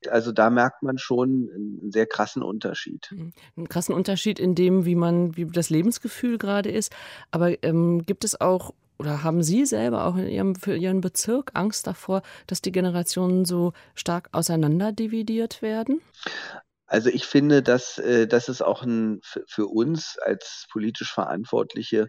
Also 0.09 0.31
da 0.31 0.51
merkt 0.51 0.83
man 0.83 0.99
schon 0.99 1.49
einen 1.55 1.91
sehr 1.91 2.07
krassen 2.07 2.43
Unterschied. 2.43 3.09
Mhm. 3.11 3.33
Einen 3.57 3.69
krassen 3.69 3.95
Unterschied 3.95 4.39
in 4.39 4.55
dem, 4.55 4.85
wie 4.85 4.95
man, 4.95 5.37
wie 5.37 5.47
das 5.47 5.71
Lebensgefühl 5.71 6.39
gerade 6.39 6.71
ist. 6.71 6.95
Aber 7.31 7.63
ähm, 7.65 8.05
gibt 8.05 8.25
es 8.25 8.41
auch 8.41 8.73
oder 8.99 9.23
haben 9.23 9.43
Sie 9.43 9.67
selber 9.67 10.05
auch 10.07 10.17
in 10.17 10.29
Ihrem, 10.29 10.55
für 10.55 10.77
Ihren 10.77 11.01
Bezirk 11.01 11.51
Angst 11.55 11.87
davor, 11.87 12.23
dass 12.47 12.63
die 12.63 12.73
Generationen 12.73 13.45
so 13.45 13.73
stark 13.95 14.29
auseinanderdividiert 14.33 15.63
werden? 15.63 16.01
Also 16.87 17.11
ich 17.11 17.27
finde, 17.27 17.63
dass, 17.63 17.99
äh, 17.99 18.27
dass 18.27 18.49
es 18.49 18.63
auch 18.63 18.83
ein, 18.83 19.21
für 19.23 19.67
uns 19.67 20.19
als 20.19 20.67
politisch 20.71 21.13
Verantwortliche 21.13 22.09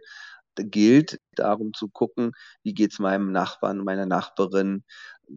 gilt, 0.55 1.19
darum 1.33 1.73
zu 1.73 1.87
gucken, 1.89 2.31
wie 2.63 2.73
geht 2.73 2.91
es 2.93 2.99
meinem 2.99 3.31
Nachbarn, 3.31 3.83
meiner 3.83 4.05
Nachbarin, 4.05 4.83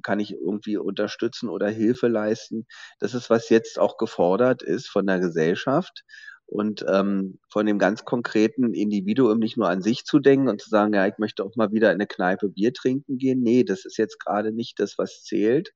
kann 0.02 0.21
ich 0.21 0.33
irgendwie 0.33 0.76
unterstützen 0.76 1.49
oder 1.49 1.69
Hilfe 1.69 2.09
leisten. 2.09 2.66
Das 3.00 3.14
ist, 3.14 3.28
was 3.28 3.49
jetzt 3.49 3.78
auch 3.78 3.97
gefordert 3.97 4.62
ist 4.62 4.88
von 4.88 5.07
der 5.07 5.19
Gesellschaft 5.19 6.04
und 6.50 6.85
ähm, 6.88 7.38
von 7.49 7.64
dem 7.64 7.78
ganz 7.78 8.04
konkreten 8.04 8.75
Individuum 8.75 9.38
nicht 9.38 9.57
nur 9.57 9.69
an 9.69 9.83
sich 9.83 10.04
zu 10.04 10.19
denken 10.19 10.49
und 10.49 10.61
zu 10.61 10.69
sagen, 10.69 10.92
ja, 10.92 11.07
ich 11.07 11.16
möchte 11.19 11.45
auch 11.45 11.54
mal 11.54 11.71
wieder 11.73 11.90
in 11.90 11.95
eine 11.95 12.09
Kneipe 12.09 12.49
Bier 12.49 12.73
trinken 12.73 13.19
gehen. 13.19 13.40
Nee, 13.40 13.62
das 13.62 13.85
ist 13.85 13.97
jetzt 13.97 14.19
gerade 14.19 14.52
nicht 14.52 14.80
das, 14.80 14.99
was 14.99 15.23
zählt. 15.23 15.73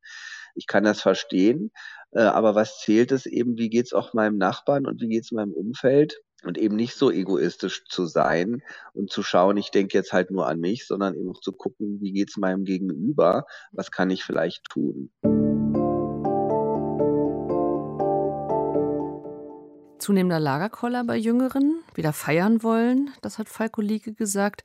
Ich 0.56 0.66
kann 0.66 0.84
das 0.84 1.00
verstehen, 1.00 1.70
äh, 2.12 2.20
aber 2.20 2.54
was 2.54 2.80
zählt 2.80 3.12
ist 3.12 3.26
eben, 3.26 3.56
wie 3.56 3.70
geht's 3.70 3.92
auch 3.92 4.14
meinem 4.14 4.36
Nachbarn 4.36 4.86
und 4.86 5.00
wie 5.00 5.08
geht's 5.08 5.32
meinem 5.32 5.52
Umfeld 5.52 6.20
und 6.44 6.58
eben 6.58 6.76
nicht 6.76 6.94
so 6.96 7.10
egoistisch 7.10 7.84
zu 7.88 8.06
sein 8.06 8.62
und 8.92 9.10
zu 9.10 9.22
schauen, 9.22 9.56
ich 9.56 9.70
denke 9.70 9.96
jetzt 9.96 10.12
halt 10.12 10.30
nur 10.30 10.48
an 10.48 10.60
mich, 10.60 10.86
sondern 10.86 11.14
eben 11.14 11.30
auch 11.30 11.40
zu 11.40 11.52
gucken, 11.52 12.00
wie 12.00 12.12
geht's 12.12 12.36
meinem 12.36 12.64
Gegenüber, 12.64 13.46
was 13.72 13.90
kann 13.90 14.10
ich 14.10 14.24
vielleicht 14.24 14.64
tun. 14.70 15.10
Zunehmender 20.04 20.38
Lagerkoller 20.38 21.02
bei 21.02 21.16
Jüngeren, 21.16 21.82
wieder 21.94 22.12
feiern 22.12 22.62
wollen, 22.62 23.08
das 23.22 23.38
hat 23.38 23.48
Falko 23.48 23.80
Lieke 23.80 24.12
gesagt. 24.12 24.62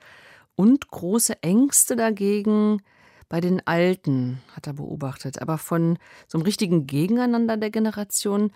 Und 0.58 0.90
große 0.90 1.42
Ängste 1.42 1.96
dagegen 1.96 2.82
bei 3.30 3.40
den 3.40 3.66
Alten, 3.66 4.42
hat 4.54 4.68
er 4.68 4.74
beobachtet. 4.74 5.42
Aber 5.42 5.58
von 5.58 5.98
so 6.28 6.38
einem 6.38 6.44
richtigen 6.44 6.88
Gegeneinander 6.88 7.56
der 7.56 7.70
Generation 7.70 8.52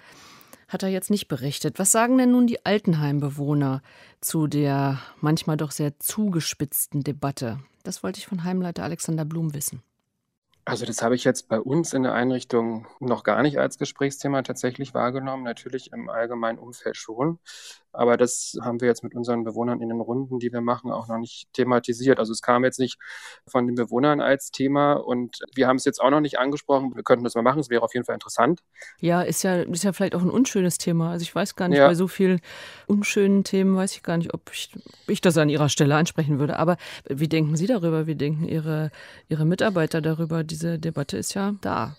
hat 0.68 0.84
er 0.84 0.90
jetzt 0.90 1.10
nicht 1.10 1.30
berichtet. 1.30 1.80
Was 1.80 1.94
sagen 1.94 2.18
denn 2.18 2.32
nun 2.32 2.48
die 2.48 2.66
Altenheimbewohner 2.66 3.82
zu 4.20 4.48
der 4.48 5.00
manchmal 5.22 5.56
doch 5.56 5.72
sehr 5.72 5.98
zugespitzten 6.00 7.02
Debatte? 7.02 7.60
Das 7.84 8.04
wollte 8.04 8.20
ich 8.20 8.28
von 8.28 8.44
Heimleiter 8.44 8.84
Alexander 8.84 9.24
Blum 9.24 9.54
wissen. 9.54 9.82
Also 10.65 10.86
das 10.86 11.01
habe 11.01 11.15
ich 11.15 11.25
jetzt 11.25 11.50
bei 11.50 11.60
uns 11.60 11.93
in 11.93 12.03
der 12.03 12.13
Einrichtung 12.13 12.88
noch 13.01 13.24
gar 13.24 13.41
nicht 13.41 13.60
als 13.60 13.77
Gesprächsthema 13.77 14.43
tatsächlich 14.43 14.93
wahrgenommen, 14.93 15.43
natürlich 15.43 15.91
im 15.91 16.10
allgemeinen 16.10 16.58
Umfeld 16.58 16.96
schon. 16.96 17.39
Aber 17.93 18.17
das 18.17 18.57
haben 18.62 18.81
wir 18.81 18.88
jetzt 18.88 19.03
mit 19.03 19.15
unseren 19.15 19.43
Bewohnern 19.43 19.81
in 19.81 19.89
den 19.89 20.01
Runden, 20.01 20.39
die 20.39 20.51
wir 20.51 20.62
machen, 20.62 20.91
auch 20.91 21.07
noch 21.07 21.17
nicht 21.17 21.47
thematisiert. 21.53 22.19
Also 22.19 22.31
es 22.31 22.41
kam 22.41 22.63
jetzt 22.63 22.79
nicht 22.79 23.00
von 23.47 23.67
den 23.67 23.75
Bewohnern 23.75 24.19
als 24.19 24.51
Thema 24.51 24.93
und 24.93 25.39
wir 25.55 25.67
haben 25.67 25.77
es 25.77 25.85
jetzt 25.85 26.01
auch 26.01 26.09
noch 26.09 26.19
nicht 26.19 26.39
angesprochen. 26.39 26.95
Wir 26.95 27.03
könnten 27.03 27.23
das 27.23 27.35
mal 27.35 27.43
machen, 27.43 27.59
es 27.59 27.69
wäre 27.69 27.83
auf 27.83 27.93
jeden 27.93 28.05
Fall 28.05 28.15
interessant. 28.15 28.62
Ja, 29.00 29.21
ist 29.21 29.43
ja, 29.43 29.62
ist 29.62 29.83
ja 29.83 29.93
vielleicht 29.93 30.15
auch 30.15 30.21
ein 30.21 30.29
unschönes 30.29 30.77
Thema. 30.77 31.12
Also 31.12 31.23
ich 31.23 31.33
weiß 31.33 31.55
gar 31.55 31.69
nicht, 31.69 31.77
ja. 31.77 31.88
bei 31.88 31.95
so 31.95 32.07
vielen 32.07 32.41
unschönen 32.88 33.43
Themen 33.43 33.75
weiß 33.75 33.95
ich 33.95 34.03
gar 34.03 34.17
nicht, 34.17 34.33
ob 34.33 34.51
ich, 34.51 34.71
ich 35.07 35.21
das 35.21 35.38
an 35.38 35.50
Ihrer 35.50 35.69
Stelle 35.69 35.95
ansprechen 35.95 36.39
würde. 36.39 36.57
Aber 36.57 36.77
wie 37.07 37.27
denken 37.27 37.55
Sie 37.55 37.67
darüber? 37.67 38.07
Wie 38.07 38.15
denken 38.15 38.45
Ihre, 38.45 38.91
Ihre 39.29 39.45
Mitarbeiter 39.45 40.01
darüber? 40.01 40.43
Diese 40.43 40.79
Debatte 40.79 41.17
ist 41.17 41.33
ja 41.35 41.53
da. 41.62 41.95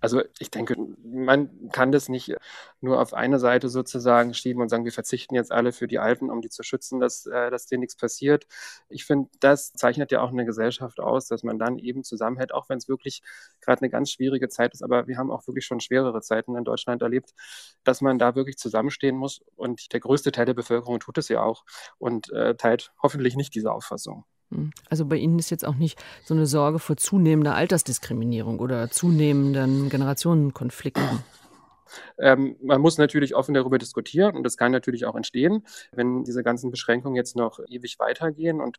Also 0.00 0.22
ich 0.38 0.50
denke, 0.50 0.76
man 1.04 1.70
kann 1.70 1.92
das 1.92 2.08
nicht 2.08 2.34
nur 2.80 3.00
auf 3.00 3.14
eine 3.14 3.38
Seite 3.38 3.68
sozusagen 3.68 4.34
schieben 4.34 4.62
und 4.62 4.68
sagen, 4.68 4.84
wir 4.84 4.92
verzichten 4.92 5.34
jetzt 5.34 5.52
alle 5.52 5.72
für 5.72 5.86
die 5.86 5.98
Alten, 5.98 6.30
um 6.30 6.40
die 6.40 6.48
zu 6.50 6.62
schützen, 6.62 7.00
dass, 7.00 7.26
äh, 7.26 7.50
dass 7.50 7.66
denen 7.66 7.80
nichts 7.80 7.96
passiert. 7.96 8.46
Ich 8.88 9.04
finde, 9.04 9.30
das 9.40 9.72
zeichnet 9.72 10.12
ja 10.12 10.20
auch 10.22 10.30
eine 10.30 10.44
Gesellschaft 10.44 11.00
aus, 11.00 11.28
dass 11.28 11.42
man 11.42 11.58
dann 11.58 11.78
eben 11.78 12.04
zusammenhält, 12.04 12.52
auch 12.52 12.68
wenn 12.68 12.78
es 12.78 12.88
wirklich 12.88 13.22
gerade 13.60 13.82
eine 13.82 13.90
ganz 13.90 14.10
schwierige 14.10 14.48
Zeit 14.48 14.74
ist. 14.74 14.82
Aber 14.82 15.06
wir 15.06 15.16
haben 15.18 15.30
auch 15.30 15.46
wirklich 15.46 15.66
schon 15.66 15.80
schwerere 15.80 16.20
Zeiten 16.22 16.56
in 16.56 16.64
Deutschland 16.64 17.02
erlebt, 17.02 17.34
dass 17.84 18.00
man 18.00 18.18
da 18.18 18.34
wirklich 18.34 18.58
zusammenstehen 18.58 19.16
muss. 19.16 19.40
Und 19.56 19.92
der 19.92 20.00
größte 20.00 20.32
Teil 20.32 20.46
der 20.46 20.54
Bevölkerung 20.54 21.00
tut 21.00 21.18
es 21.18 21.28
ja 21.28 21.42
auch 21.42 21.64
und 21.98 22.30
äh, 22.32 22.54
teilt 22.56 22.92
hoffentlich 23.02 23.36
nicht 23.36 23.54
diese 23.54 23.72
Auffassung. 23.72 24.24
Hm. 24.52 24.70
Also 24.90 25.06
bei 25.06 25.16
Ihnen 25.16 25.38
ist 25.38 25.50
jetzt 25.50 25.66
auch 25.66 25.74
nicht 25.74 25.98
so 26.24 26.34
eine 26.34 26.46
Sorge 26.46 26.78
vor 26.78 26.96
zunehmender 26.96 27.54
Altersdiskriminierung 27.54 28.60
oder 28.60 28.90
zunehmenden 28.90 29.88
Generationenkonflikten. 29.88 31.24
Ähm, 32.18 32.56
man 32.62 32.80
muss 32.80 32.98
natürlich 32.98 33.34
offen 33.34 33.54
darüber 33.54 33.78
diskutieren 33.78 34.36
und 34.36 34.44
das 34.44 34.56
kann 34.56 34.72
natürlich 34.72 35.04
auch 35.04 35.14
entstehen, 35.14 35.66
wenn 35.92 36.24
diese 36.24 36.42
ganzen 36.42 36.70
Beschränkungen 36.70 37.16
jetzt 37.16 37.36
noch 37.36 37.60
ewig 37.68 37.98
weitergehen 37.98 38.60
und 38.60 38.78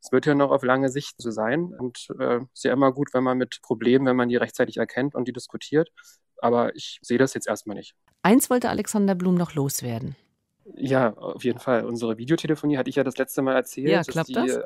es 0.00 0.12
wird 0.12 0.26
ja 0.26 0.34
noch 0.34 0.50
auf 0.50 0.62
lange 0.62 0.88
Sicht 0.88 1.14
so 1.18 1.30
sein 1.30 1.74
und 1.78 2.08
äh, 2.18 2.40
ist 2.52 2.64
ja 2.64 2.72
immer 2.72 2.92
gut, 2.92 3.12
wenn 3.12 3.24
man 3.24 3.38
mit 3.38 3.60
Problemen, 3.62 4.06
wenn 4.06 4.16
man 4.16 4.28
die 4.28 4.36
rechtzeitig 4.36 4.78
erkennt 4.78 5.14
und 5.14 5.28
die 5.28 5.32
diskutiert, 5.32 5.90
aber 6.38 6.74
ich 6.74 6.98
sehe 7.02 7.18
das 7.18 7.34
jetzt 7.34 7.48
erstmal 7.48 7.76
nicht. 7.76 7.94
Eins 8.22 8.48
wollte 8.48 8.70
Alexander 8.70 9.14
Blum 9.14 9.34
noch 9.34 9.54
loswerden. 9.54 10.16
Ja, 10.76 11.14
auf 11.14 11.44
jeden 11.44 11.58
Fall. 11.58 11.84
Unsere 11.84 12.16
Videotelefonie 12.16 12.78
hatte 12.78 12.90
ich 12.90 12.96
ja 12.96 13.04
das 13.04 13.18
letzte 13.18 13.42
Mal 13.42 13.54
erzählt. 13.54 13.88
Ja, 13.88 14.02
klappt 14.02 14.28
die, 14.28 14.34
das? 14.34 14.60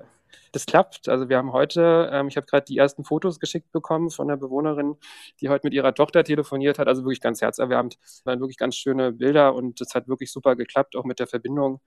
Das 0.53 0.67
klappt. 0.67 1.09
Also 1.09 1.29
wir 1.29 1.37
haben 1.37 1.53
heute, 1.53 2.11
ähm, 2.13 2.29
ich 2.29 2.37
habe 2.37 2.47
gerade 2.47 2.65
die 2.65 2.77
ersten 2.77 3.05
Fotos 3.05 3.41
geschickt 3.41 3.73
bekommen 3.73 4.11
von 4.11 4.29
der 4.29 4.37
Bewohnerin, 4.37 4.97
die 5.41 5.49
heute 5.49 5.67
mit 5.67 5.75
ihrer 5.75 5.95
Tochter 5.95 6.25
telefoniert 6.25 6.79
hat. 6.79 6.89
Also 6.89 7.03
wirklich 7.03 7.21
ganz 7.21 7.41
herzerwärmend. 7.41 7.99
Das 8.01 8.23
waren 8.25 8.41
wirklich 8.41 8.59
ganz 8.59 8.77
schöne 8.77 9.13
Bilder 9.13 9.55
und 9.55 9.81
es 9.81 9.95
hat 9.95 10.09
wirklich 10.09 10.31
super 10.33 10.57
geklappt, 10.57 10.97
auch 10.97 11.05
mit 11.05 11.19
der 11.19 11.27
Verbindung. 11.27 11.81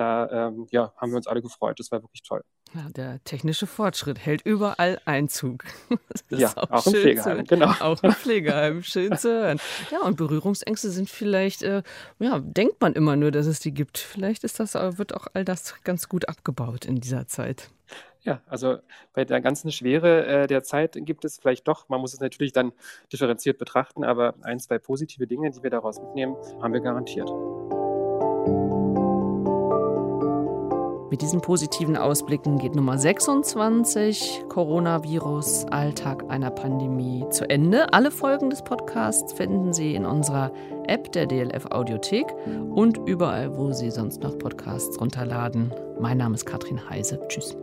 Da 0.00 0.48
ähm, 0.48 0.66
ja, 0.70 0.94
haben 0.96 1.12
wir 1.12 1.16
uns 1.18 1.26
alle 1.26 1.42
gefreut. 1.42 1.78
Das 1.78 1.92
war 1.92 2.00
wirklich 2.02 2.22
toll. 2.22 2.42
Ja, 2.72 2.88
der 2.88 3.22
technische 3.24 3.66
Fortschritt 3.66 4.18
hält 4.18 4.40
überall 4.46 4.98
Einzug. 5.04 5.64
ja, 6.30 6.50
auch, 6.56 6.70
auch 6.70 6.86
im 6.86 6.94
Pflegeheim, 6.94 7.44
genau. 7.44 7.66
Auch 7.80 8.02
im 8.02 8.12
Pflegeheim, 8.12 8.82
schön 8.82 9.18
zu 9.18 9.28
hören. 9.28 9.60
Ja, 9.90 10.00
und 10.00 10.16
Berührungsängste 10.16 10.88
sind 10.90 11.10
vielleicht, 11.10 11.62
äh, 11.62 11.82
ja, 12.18 12.38
denkt 12.38 12.80
man 12.80 12.94
immer 12.94 13.16
nur, 13.16 13.30
dass 13.30 13.44
es 13.44 13.60
die 13.60 13.74
gibt. 13.74 13.98
Vielleicht 13.98 14.42
ist 14.42 14.58
das, 14.58 14.74
äh, 14.74 14.96
wird 14.96 15.14
auch 15.14 15.26
all 15.34 15.44
das 15.44 15.74
ganz 15.84 16.08
gut 16.08 16.30
abgebaut 16.30 16.86
in 16.86 16.96
dieser 16.96 17.26
Zeit. 17.26 17.68
Ja, 18.22 18.40
also 18.46 18.78
bei 19.12 19.26
der 19.26 19.42
ganzen 19.42 19.70
Schwere 19.70 20.24
äh, 20.24 20.46
der 20.46 20.62
Zeit 20.62 20.96
gibt 20.96 21.26
es 21.26 21.38
vielleicht 21.38 21.68
doch, 21.68 21.90
man 21.90 22.00
muss 22.00 22.14
es 22.14 22.20
natürlich 22.20 22.54
dann 22.54 22.72
differenziert 23.12 23.58
betrachten, 23.58 24.02
aber 24.02 24.34
ein, 24.40 24.60
zwei 24.60 24.78
positive 24.78 25.26
Dinge, 25.26 25.50
die 25.50 25.62
wir 25.62 25.70
daraus 25.70 26.00
mitnehmen, 26.00 26.36
haben 26.62 26.72
wir 26.72 26.80
garantiert. 26.80 27.28
Mit 31.10 31.22
diesen 31.22 31.40
positiven 31.40 31.96
Ausblicken 31.96 32.58
geht 32.58 32.76
Nummer 32.76 32.96
26, 32.96 34.44
Coronavirus, 34.48 35.66
Alltag 35.70 36.24
einer 36.28 36.52
Pandemie, 36.52 37.26
zu 37.30 37.50
Ende. 37.50 37.92
Alle 37.92 38.12
Folgen 38.12 38.48
des 38.48 38.62
Podcasts 38.62 39.32
finden 39.32 39.72
Sie 39.72 39.96
in 39.96 40.06
unserer 40.06 40.52
App 40.86 41.10
der 41.10 41.26
DLF 41.26 41.66
Audiothek 41.66 42.26
und 42.72 42.96
überall, 43.08 43.56
wo 43.56 43.72
Sie 43.72 43.90
sonst 43.90 44.22
noch 44.22 44.38
Podcasts 44.38 45.00
runterladen. 45.00 45.74
Mein 45.98 46.18
Name 46.18 46.36
ist 46.36 46.46
Katrin 46.46 46.88
Heise. 46.88 47.20
Tschüss. 47.26 47.56